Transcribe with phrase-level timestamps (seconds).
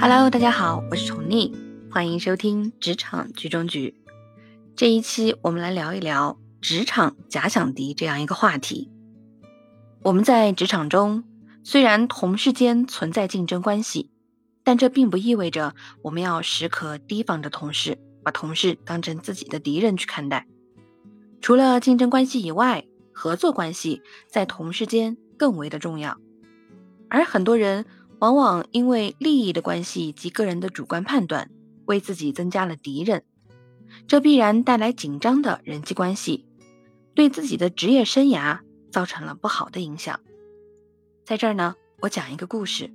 [0.00, 1.52] Hello，大家好，我是宠溺，
[1.90, 4.00] 欢迎收听职场局中局。
[4.76, 8.92] 这一期我们来聊一聊职场假想敌这样一个话题。
[10.02, 11.24] 我们在职场中，
[11.64, 14.12] 虽然同事间存在竞争关系，
[14.62, 20.46] 但这并不意味着我们要时刻提防着同事，把同事当成自己的敌人去看待。
[21.40, 26.16] 除了竞争关系以外，合作关系在同事间更为的重要。
[27.10, 27.84] 而很多人
[28.20, 31.50] 往往因为利益的关系及个人的主观判断，
[31.86, 33.24] 为自己增加了敌人，
[34.06, 36.46] 这必然带来紧张的人际关系，
[37.14, 40.18] 对自己的职业生涯造成了不好的影响。
[41.24, 42.92] 在这儿呢，我讲一个故事。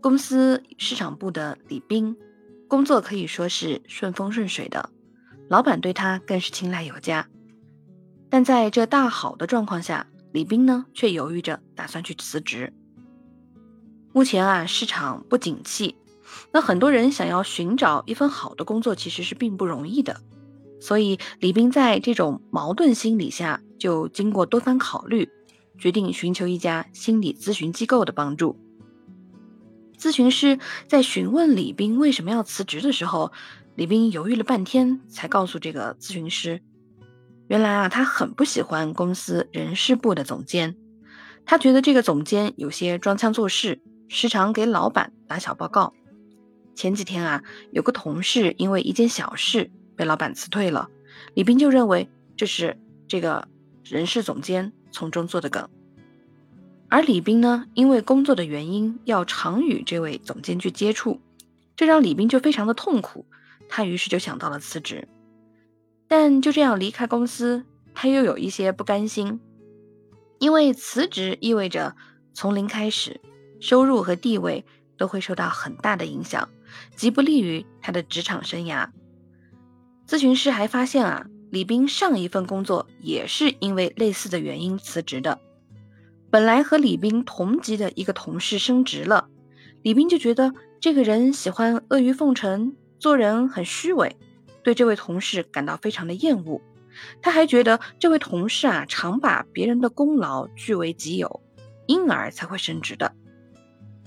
[0.00, 2.16] 公司市场部的李斌，
[2.68, 4.90] 工作可以说是顺风顺水的，
[5.50, 7.28] 老板对他更是青睐有加。
[8.30, 12.72] 但在这大好的状况下，李斌呢却犹豫着打算去辞职。
[14.16, 15.94] 目前啊，市场不景气，
[16.50, 20.22] 那很多人想要寻找一份好的工作，其实是并不容易的。
[20.80, 25.28] 所以李斌在这种矛盾心理下，就经过多番考虑，
[25.78, 28.58] 决定寻求一家心理咨询机构的帮助。
[29.98, 30.58] 咨询师
[30.88, 33.32] 在询问李斌为什么要辞职的时候，
[33.74, 36.62] 李斌犹豫了半天，才告诉这个咨询师，
[37.48, 40.74] 原来啊，他很不喜欢公司人事部的总监，
[41.44, 45.92] 他觉得这个总监有些装腔作势，时常给老板打小报告。
[46.74, 50.90] 前几天啊，有个同事因为一件小事被老板辞退了，
[51.34, 53.48] 李斌就认为这是这个
[53.82, 55.68] 人事总监从中做的梗。
[56.88, 61.20] 而李斌呢，因为工作的原因要常与这位总监去接触，
[61.74, 63.26] 这让李斌就非常的痛苦。
[63.68, 65.08] 他于是就想到了辞职，
[66.06, 69.40] 但就这样离开公司，他又有一些不甘心，
[70.38, 71.96] 因为辞职意味着
[72.32, 73.20] 从零开始，
[73.66, 74.64] 收入和地位
[74.96, 76.48] 都会受到很大的影响，
[76.94, 78.90] 极不利于他的职场生涯。
[80.06, 85.40] 咨询师还发现啊，李斌上一份工作也是因为类似的原因辞职的。
[86.30, 89.26] 本来和李斌同级的一个同事升职了，
[89.82, 94.16] 李斌就觉得这个人喜欢阿谀奉承，做人很虚伪，
[94.62, 96.62] 对这位同事感到非常的厌恶。
[97.20, 101.42] 他还觉得这位同事啊，常把别人的功劳据为己有，
[101.88, 103.12] 因而才会升职的。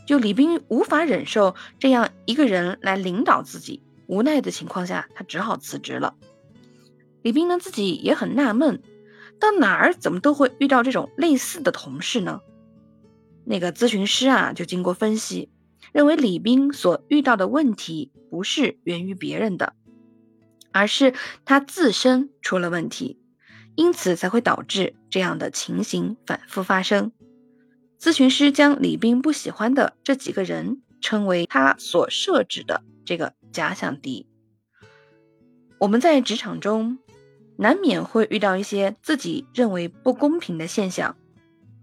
[0.10, 6.16] 就李斌无法忍受这样一个人来领导自己，无奈的情况下，他只好辞职了。
[7.22, 8.82] 李斌呢，自己也很纳闷。
[9.40, 12.42] 到哪儿怎么都会遇到这种类似的同事呢？
[13.46, 15.52] 那个咨询师啊，就经过分析，
[15.92, 19.76] 认为李斌所遇到的问题不是源于别人的，
[20.72, 21.14] 而是
[21.46, 23.20] 他自身出了问题，
[23.76, 27.12] 因此才会导致这样的情形反复发生。
[28.00, 34.26] 咨询师将李斌不喜欢的这几个人称为他所设置的这个假想敌。
[35.78, 37.00] 我们在职场中。
[37.62, 41.18] 难免会遇到一些自己认为不公平的现象，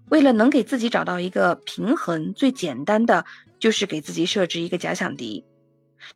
[0.09, 3.27] 为了能给自己找到一个平衡，最简单的
[3.59, 5.45] 就是给自己设置一个假想敌。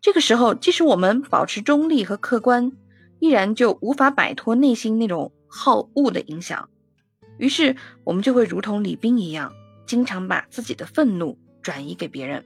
[0.00, 2.72] 这个时候，即使我们保持中立和客观，
[3.18, 6.70] 依然就无法摆脱内心那种好恶的影响。
[7.36, 9.52] 于是，我们就会如同李斌一样，
[9.90, 12.44] 经常把自己的愤怒转移给别人。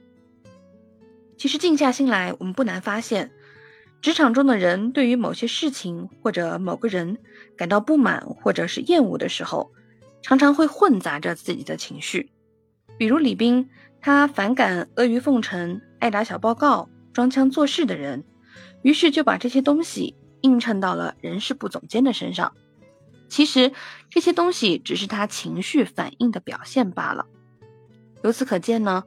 [1.37, 3.29] 其实，静下心来，我们不难发现。
[4.01, 7.19] 职场中的人对于某些事情或者某个人
[7.55, 9.71] 感到不满或者是厌恶的时候，
[10.23, 12.31] 常常会混杂着自己的情绪。
[12.97, 13.69] 比如李斌，
[14.01, 18.23] 他反感阿谀奉承、爱打小报告、装腔作势的人，
[18.81, 22.55] 于是就把这些东西映衬到了人事部总监的身上。
[23.29, 23.71] 其实
[24.09, 27.27] 这些东西只是他情绪反应的表现罢了。
[28.25, 29.03] 由此可见呢，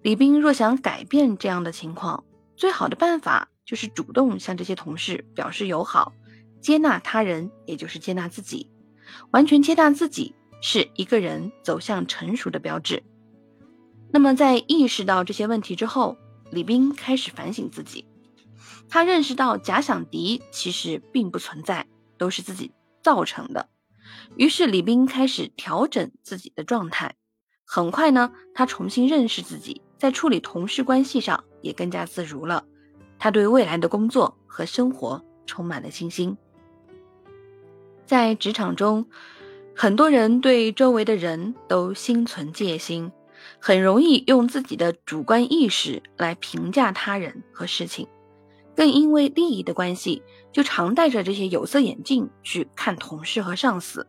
[0.00, 2.22] 李斌若想改变这样的情况，
[2.54, 3.48] 最好的办法。
[3.64, 6.12] 就是主动向这些同事表示友好，
[6.60, 8.70] 接纳他人，也就是接纳自己。
[9.32, 13.02] 完全接纳自己是一个人走向成熟的标志。
[14.12, 16.16] 那么，在意识到这些问题之后，
[16.52, 18.06] 李斌开始反省自己。
[18.88, 21.86] 他认识到假想敌其实并不存在，
[22.18, 22.72] 都是自己
[23.02, 23.68] 造成的。
[24.36, 27.16] 于是，李斌开始调整自己的状态。
[27.72, 32.64] 很快呢，他重新认识自己，在处理同事关系上也更加自如了。
[33.16, 36.36] 他对未来的工作和生活充满了信心。
[38.06, 39.06] 在职场中，
[39.76, 43.12] 很多人对周围的人都心存戒心，
[43.60, 48.08] 很容易用自己的主观意识来评价他人和事情，
[48.74, 54.08] 更因为利益的关系，就常戴着这些有色眼镜去看同事和上司，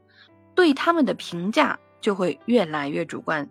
[0.56, 3.50] 对他们的评价就会越来越主观。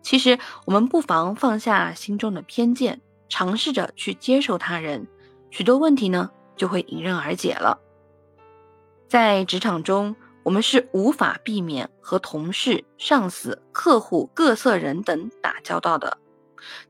[0.00, 3.00] 其实，我们不妨放下心中的偏见。
[3.30, 5.06] 尝试着去接受他人，
[5.50, 7.78] 许多问题呢就会迎刃而解了。
[9.06, 16.16] 在职场中，我们是无法避免和同事、上司、客户、各色人等打交道的。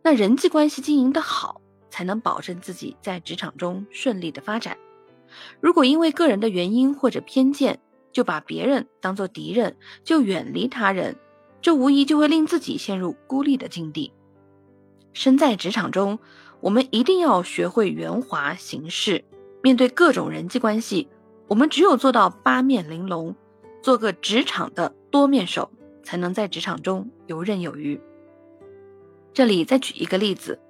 [0.00, 4.78] 那人际关系经营的好，才能保证自己在职场中顺利的发展。
[5.61, 7.81] 如果因为个人的原因或者偏见，
[8.12, 11.16] 就把别人当做敌人，就远离他人，
[11.60, 14.12] 这无疑就会令自己陷入孤立的境地。
[15.12, 16.19] 身在职场中，
[16.60, 19.25] 我们一定要学会圆滑行事。
[19.62, 21.08] 面对各种人际关系，
[21.49, 23.34] 我们只有做到八面玲珑，
[23.82, 25.70] 做个职场的多面手，
[26.04, 28.00] 才能在职场中游刃有余。
[29.32, 30.61] 这里再举一个例子，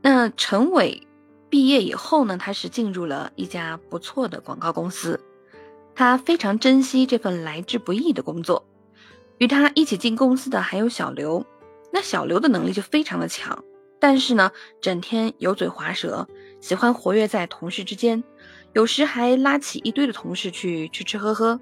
[0.00, 1.06] 那陈伟
[1.50, 5.20] 毕业以后呢，他是进入了一家不错的广告公司。
[5.94, 8.66] 他非常珍惜这份来之不易的工作，
[9.38, 11.44] 与他一起进公司的还有小刘。
[11.92, 13.62] 那小刘的能力就非常的强，
[14.00, 14.50] 但是呢，
[14.80, 16.26] 整天油嘴滑舌，
[16.60, 18.24] 喜欢活跃在同事之间，
[18.72, 21.60] 有时还拉起一堆的同事去吃吃喝喝。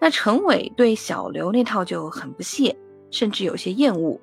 [0.00, 2.76] 那陈伟对小刘那套就很不屑，
[3.12, 4.20] 甚至有些厌恶。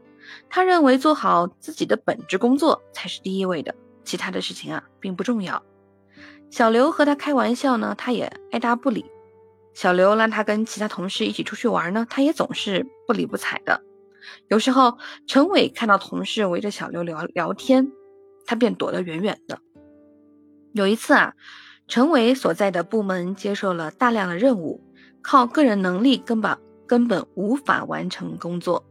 [0.50, 5.63] 他认为做好自己的本职工作才是第一位的，其他的事情啊并不重要。
[6.50, 9.06] 小刘和他开玩笑呢，他也爱答不理。
[9.74, 13.81] 小刘让他跟其他同事一起出去玩呢，他也总是不理不睬的。
[14.48, 17.92] 有时候陈伟看到同事围着小刘聊聊天，
[18.45, 19.60] 他便躲得远远的。
[20.74, 21.33] 有一次啊，
[21.88, 24.83] 陈伟所在的部门接受了大量的任务，
[25.21, 28.86] 靠个人能力根本根本无法完成工作。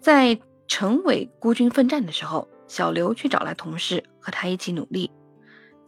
[0.00, 5.10] 在陈伟孤军奋战的时候，小刘去找来同事和他一起努力。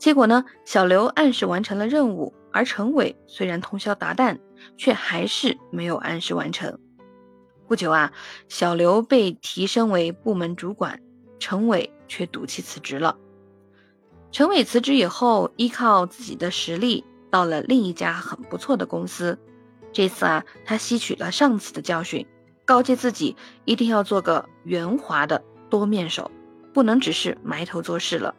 [0.00, 2.34] 结果呢，小刘按时完成了任务。
[2.52, 4.40] 而陈伟虽然通宵达旦，
[4.76, 6.80] 却还是没有按时完成。
[7.68, 8.12] 不久啊，
[8.48, 11.00] 小刘被提升为部门主管，
[11.38, 13.16] 陈伟却赌气辞职了。
[14.32, 19.38] 陈伟辞职以后，依靠自己的实力，到了另一家很不错的公司。
[19.92, 22.26] 这次啊，他吸取了上次的教训，
[22.64, 26.30] 告诫自己一定要做个圆滑的多面手，
[26.72, 28.34] 不能只是埋头做事了。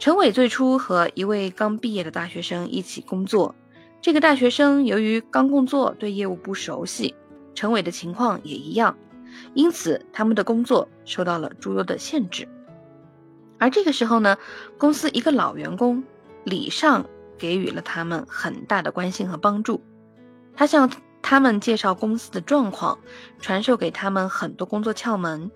[0.00, 3.54] 陈伟最初和一位刚毕业的大学生一起工作，
[4.00, 7.14] 这个大学生由于刚工作，对业务不熟悉，
[7.54, 8.96] 陈伟的情况也一样，
[9.52, 12.48] 因此他们的工作受到了诸多的限制。
[13.58, 14.38] 而这个时候呢，
[14.78, 16.02] 公司一个老员工
[16.44, 17.04] 李尚
[17.36, 19.82] 给予了他们很大的关心和帮助，
[20.54, 22.98] 他向他们介绍公司的状况，
[23.38, 25.50] 传授给他们很多工作窍门。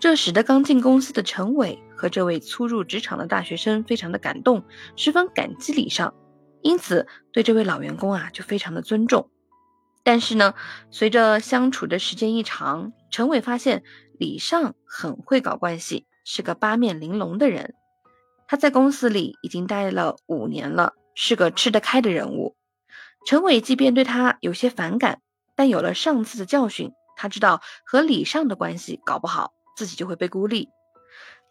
[0.00, 4.62] 这使得刚进公司的陈伟和这位初入职场的大学生非常的感动，
[4.94, 6.12] 十分感激李尚，
[6.60, 9.30] 因此对这位老员工啊就非常的尊重。
[10.02, 10.52] 但是呢，
[10.90, 13.84] 随着相处的时间一长，陈伟发现
[14.18, 17.72] 李尚很会搞关系，是个八面玲珑的人。
[18.46, 22.54] 他在公司里已经待了五年了，是个吃得开的人物。
[23.24, 25.22] 陈伟即便对他有些反感，
[25.56, 29.54] 但有了上次的教训，他知道和李尚的关系搞不好。
[29.74, 30.68] 自己就会被孤立。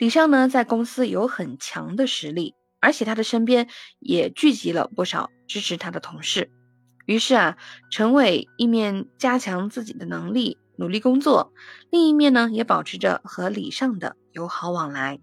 [0.03, 3.69] 李尚呢，在公司有很强的实力，而且他的身边
[4.01, 6.51] 也聚集了不少支持他的同事。
[7.05, 7.55] 于是啊，
[7.89, 11.53] 陈伟一面加强自己的能力，努力工作，
[11.89, 15.21] 另一面呢，也保持着和李尚的友好往来。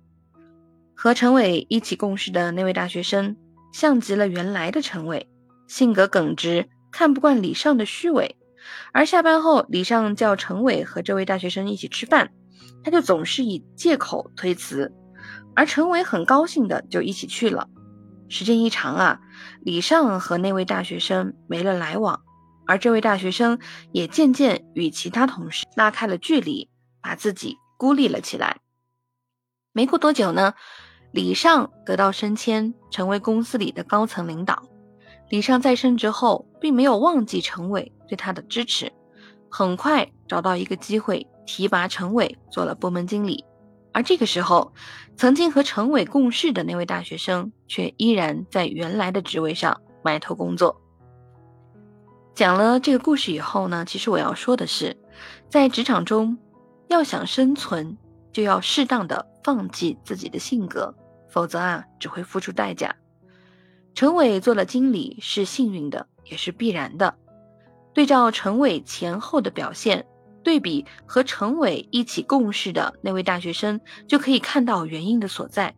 [0.95, 3.37] 和陈伟一起共事的那位大学生，
[3.75, 5.29] 像极了原来的陈伟，
[5.69, 8.35] 性格耿直，看不惯李尚的虚伪。
[8.93, 12.33] 而下班后，李尚叫陈伟和这位大学生一起吃饭。
[12.83, 14.93] 他就总是以借口推辞，
[15.55, 17.69] 而陈伟很高兴的就一起去了。
[18.29, 19.21] 时间一长啊，
[19.63, 22.23] 李尚和那位大学生没了来往，
[22.67, 23.59] 而这位大学生
[23.93, 26.71] 也渐渐与其他同事拉开了距离，
[27.03, 28.61] 把自己孤立了起来。
[29.73, 30.55] 没过多久呢，
[31.13, 34.63] 李尚得到升迁，成为公司里的高层领导。
[35.29, 38.93] 李尚在升职后，并没有忘记陈伟对他的支持，
[39.49, 41.27] 很快找到一个机会。
[41.53, 43.45] 提拔陈伟做了部门经理，
[43.93, 44.73] 而这个时候，
[45.17, 50.81] 曾经和陈伟共事的那位大学生却依然在原来的职位上埋头工作。
[52.37, 54.97] 讲了这个故事以后呢，其实我要说的是，
[55.49, 56.39] 在职场中，
[56.87, 57.97] 要想生存，
[58.33, 60.95] 就要适当的放弃自己的性格，
[61.29, 62.95] 否则啊，只会付出代价。
[63.93, 67.17] 陈伟做了经理是幸运的，也是必然的。
[67.93, 70.07] 对照陈伟前后的表现。
[70.43, 75.75] 对比和陈伟一起共事的那位大学生，就可以看到原因的所在。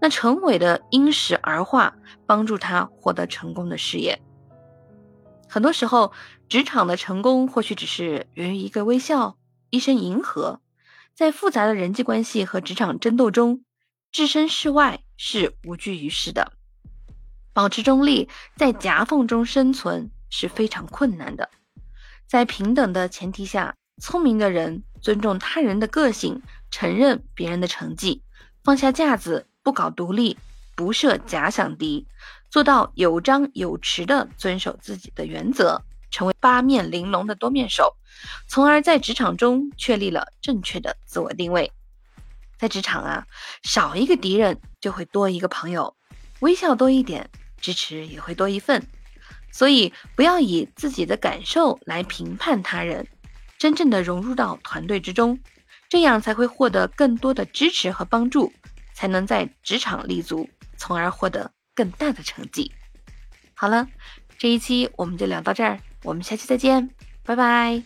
[0.00, 1.94] 那陈伟的因时而化，
[2.26, 4.20] 帮助他获得成功的事业。
[5.48, 6.12] 很多时候，
[6.48, 9.36] 职场的成功或许只是源于一个微笑、
[9.70, 10.60] 一声迎合。
[11.14, 13.64] 在复杂的人际关系和职场争斗中，
[14.10, 16.52] 置身事外是无济于事的。
[17.52, 21.50] 保持中立，在夹缝中生存是非常困难的。
[22.26, 26.42] 在平等的前提下，聪明的人尊重他人的个性，
[26.72, 28.20] 承认别人的成绩，
[28.64, 30.36] 放下架子，不搞独立，
[30.74, 32.08] 不设假想敌，
[32.50, 35.80] 做到有章有弛的遵守自己的原则，
[36.10, 37.96] 成为八面玲珑的多面手，
[38.48, 41.70] 从而在职场中确立了正确的自我定位。
[42.58, 43.28] 在职场啊，
[43.62, 45.94] 少一个敌人就会多一个朋友，
[46.40, 47.30] 微笑多一点。
[47.60, 48.84] 支持也会多一份，
[49.52, 53.06] 所以不要以自己的感受来评判他人，
[53.62, 55.38] 真正的融入到团队之中，
[55.88, 58.52] 这样才会获得更多的支持和帮助，
[58.92, 62.72] 才能在职场立足，从而获得更大的成绩。
[63.54, 63.86] 好了，
[64.36, 66.90] 这一期我们就聊到这儿，我们下期再见，
[67.22, 67.80] 拜拜。